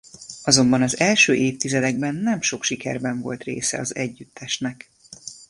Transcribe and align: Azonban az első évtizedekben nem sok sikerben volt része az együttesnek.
Azonban 0.43 0.81
az 0.81 0.99
első 0.99 1.35
évtizedekben 1.35 2.15
nem 2.15 2.41
sok 2.41 2.63
sikerben 2.63 3.19
volt 3.21 3.43
része 3.43 3.79
az 3.79 3.95
együttesnek. 3.95 4.89